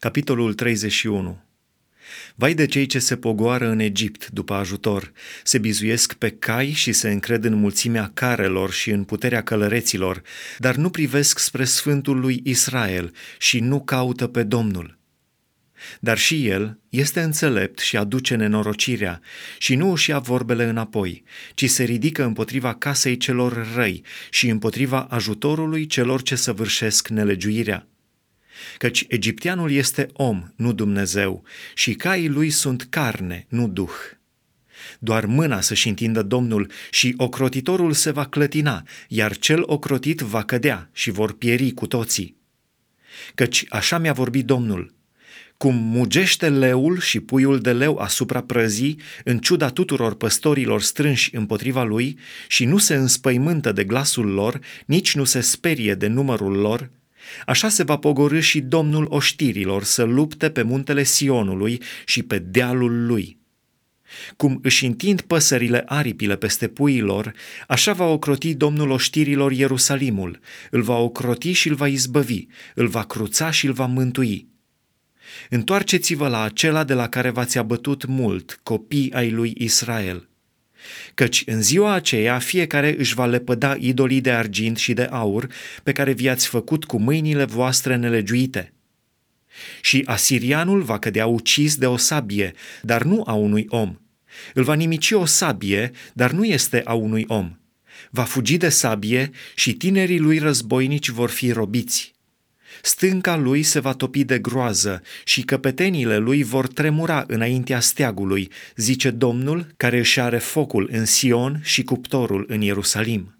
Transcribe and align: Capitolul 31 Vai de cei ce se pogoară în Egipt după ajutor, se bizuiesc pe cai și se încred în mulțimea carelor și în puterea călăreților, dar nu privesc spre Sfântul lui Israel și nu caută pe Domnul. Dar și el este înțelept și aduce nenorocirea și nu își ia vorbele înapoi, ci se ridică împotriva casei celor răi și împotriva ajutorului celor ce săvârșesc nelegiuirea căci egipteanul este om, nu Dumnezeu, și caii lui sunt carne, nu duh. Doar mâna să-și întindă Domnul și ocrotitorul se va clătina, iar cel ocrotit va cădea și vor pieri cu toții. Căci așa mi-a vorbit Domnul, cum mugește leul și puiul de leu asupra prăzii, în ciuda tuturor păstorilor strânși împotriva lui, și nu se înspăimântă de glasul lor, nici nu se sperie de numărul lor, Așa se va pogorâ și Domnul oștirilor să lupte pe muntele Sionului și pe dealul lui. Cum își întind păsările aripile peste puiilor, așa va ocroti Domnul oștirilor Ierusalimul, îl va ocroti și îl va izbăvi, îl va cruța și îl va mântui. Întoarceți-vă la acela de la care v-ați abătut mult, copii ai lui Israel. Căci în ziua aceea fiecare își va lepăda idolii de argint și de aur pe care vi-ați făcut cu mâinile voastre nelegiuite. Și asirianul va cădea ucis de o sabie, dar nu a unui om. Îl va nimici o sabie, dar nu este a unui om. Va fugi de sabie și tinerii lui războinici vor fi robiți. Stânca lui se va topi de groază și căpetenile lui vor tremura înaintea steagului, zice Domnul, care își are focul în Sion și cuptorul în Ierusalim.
Capitolul 0.00 0.54
31 0.54 1.44
Vai 2.34 2.54
de 2.54 2.66
cei 2.66 2.86
ce 2.86 2.98
se 2.98 3.16
pogoară 3.16 3.68
în 3.68 3.78
Egipt 3.78 4.28
după 4.30 4.54
ajutor, 4.54 5.12
se 5.42 5.58
bizuiesc 5.58 6.12
pe 6.12 6.30
cai 6.30 6.70
și 6.70 6.92
se 6.92 7.10
încred 7.10 7.44
în 7.44 7.54
mulțimea 7.54 8.10
carelor 8.14 8.72
și 8.72 8.90
în 8.90 9.04
puterea 9.04 9.42
călăreților, 9.42 10.22
dar 10.58 10.74
nu 10.74 10.90
privesc 10.90 11.38
spre 11.38 11.64
Sfântul 11.64 12.20
lui 12.20 12.40
Israel 12.44 13.12
și 13.38 13.60
nu 13.60 13.80
caută 13.80 14.26
pe 14.26 14.42
Domnul. 14.42 14.98
Dar 16.00 16.18
și 16.18 16.46
el 16.46 16.78
este 16.88 17.20
înțelept 17.20 17.78
și 17.78 17.96
aduce 17.96 18.34
nenorocirea 18.34 19.20
și 19.58 19.74
nu 19.74 19.90
își 19.90 20.10
ia 20.10 20.18
vorbele 20.18 20.64
înapoi, 20.64 21.24
ci 21.54 21.70
se 21.70 21.84
ridică 21.84 22.24
împotriva 22.24 22.74
casei 22.74 23.16
celor 23.16 23.68
răi 23.74 24.02
și 24.30 24.48
împotriva 24.48 25.06
ajutorului 25.10 25.86
celor 25.86 26.22
ce 26.22 26.34
săvârșesc 26.34 27.08
nelegiuirea 27.08 27.86
căci 28.76 29.04
egipteanul 29.08 29.70
este 29.70 30.08
om, 30.12 30.52
nu 30.56 30.72
Dumnezeu, 30.72 31.44
și 31.74 31.94
caii 31.94 32.28
lui 32.28 32.50
sunt 32.50 32.86
carne, 32.90 33.46
nu 33.48 33.68
duh. 33.68 33.90
Doar 34.98 35.26
mâna 35.26 35.60
să-și 35.60 35.88
întindă 35.88 36.22
Domnul 36.22 36.70
și 36.90 37.14
ocrotitorul 37.16 37.92
se 37.92 38.10
va 38.10 38.24
clătina, 38.24 38.82
iar 39.08 39.36
cel 39.36 39.62
ocrotit 39.66 40.20
va 40.20 40.42
cădea 40.42 40.90
și 40.92 41.10
vor 41.10 41.32
pieri 41.32 41.70
cu 41.70 41.86
toții. 41.86 42.36
Căci 43.34 43.64
așa 43.68 43.98
mi-a 43.98 44.12
vorbit 44.12 44.44
Domnul, 44.44 44.96
cum 45.56 45.74
mugește 45.74 46.48
leul 46.48 47.00
și 47.00 47.20
puiul 47.20 47.60
de 47.60 47.72
leu 47.72 47.96
asupra 47.96 48.42
prăzii, 48.42 49.00
în 49.24 49.38
ciuda 49.38 49.68
tuturor 49.68 50.14
păstorilor 50.14 50.82
strânși 50.82 51.34
împotriva 51.34 51.82
lui, 51.82 52.18
și 52.48 52.64
nu 52.64 52.78
se 52.78 52.94
înspăimântă 52.94 53.72
de 53.72 53.84
glasul 53.84 54.26
lor, 54.26 54.60
nici 54.86 55.14
nu 55.14 55.24
se 55.24 55.40
sperie 55.40 55.94
de 55.94 56.06
numărul 56.06 56.56
lor, 56.56 56.90
Așa 57.46 57.68
se 57.68 57.82
va 57.82 57.96
pogorâ 57.96 58.40
și 58.40 58.60
Domnul 58.60 59.06
oștirilor 59.08 59.82
să 59.84 60.02
lupte 60.02 60.50
pe 60.50 60.62
muntele 60.62 61.02
Sionului 61.02 61.82
și 62.04 62.22
pe 62.22 62.38
dealul 62.38 63.06
lui. 63.06 63.38
Cum 64.36 64.58
își 64.62 64.86
întind 64.86 65.20
păsările 65.20 65.82
aripile 65.86 66.36
peste 66.36 66.68
puiilor, 66.68 67.32
așa 67.66 67.92
va 67.92 68.04
ocroti 68.04 68.54
Domnul 68.54 68.90
oștirilor 68.90 69.52
Ierusalimul, 69.52 70.40
îl 70.70 70.82
va 70.82 70.96
ocroti 70.96 71.52
și 71.52 71.68
îl 71.68 71.74
va 71.74 71.88
izbăvi, 71.88 72.46
îl 72.74 72.86
va 72.86 73.02
cruța 73.02 73.50
și 73.50 73.66
îl 73.66 73.72
va 73.72 73.86
mântui. 73.86 74.48
Întoarceți-vă 75.50 76.28
la 76.28 76.42
acela 76.42 76.84
de 76.84 76.94
la 76.94 77.08
care 77.08 77.30
v-ați 77.30 77.58
abătut 77.58 78.04
mult, 78.06 78.60
copii 78.62 79.12
ai 79.12 79.30
lui 79.30 79.54
Israel. 79.58 80.28
Căci 81.14 81.42
în 81.46 81.62
ziua 81.62 81.92
aceea 81.92 82.38
fiecare 82.38 82.94
își 82.98 83.14
va 83.14 83.26
lepăda 83.26 83.74
idolii 83.78 84.20
de 84.20 84.30
argint 84.30 84.76
și 84.76 84.92
de 84.92 85.02
aur 85.02 85.48
pe 85.82 85.92
care 85.92 86.12
vi-ați 86.12 86.48
făcut 86.48 86.84
cu 86.84 86.98
mâinile 86.98 87.44
voastre 87.44 87.96
nelegiuite. 87.96 88.72
Și 89.80 90.02
asirianul 90.06 90.82
va 90.82 90.98
cădea 90.98 91.26
ucis 91.26 91.76
de 91.76 91.86
o 91.86 91.96
sabie, 91.96 92.52
dar 92.82 93.02
nu 93.02 93.22
a 93.26 93.32
unui 93.32 93.64
om. 93.68 93.96
Îl 94.54 94.62
va 94.62 94.74
nimici 94.74 95.10
o 95.10 95.24
sabie, 95.24 95.90
dar 96.12 96.30
nu 96.30 96.44
este 96.44 96.82
a 96.84 96.94
unui 96.94 97.24
om. 97.28 97.56
Va 98.10 98.22
fugi 98.22 98.56
de 98.56 98.68
sabie 98.68 99.30
și 99.54 99.72
tinerii 99.72 100.18
lui 100.18 100.38
războinici 100.38 101.08
vor 101.08 101.30
fi 101.30 101.52
robiți. 101.52 102.17
Stânca 102.82 103.36
lui 103.36 103.62
se 103.62 103.80
va 103.80 103.92
topi 103.92 104.24
de 104.24 104.38
groază 104.38 105.02
și 105.24 105.42
căpetenile 105.42 106.16
lui 106.16 106.42
vor 106.42 106.66
tremura 106.66 107.24
înaintea 107.26 107.80
steagului, 107.80 108.50
zice 108.76 109.10
Domnul, 109.10 109.66
care 109.76 109.98
își 109.98 110.20
are 110.20 110.38
focul 110.38 110.88
în 110.92 111.04
Sion 111.04 111.60
și 111.62 111.82
cuptorul 111.82 112.44
în 112.48 112.60
Ierusalim. 112.60 113.37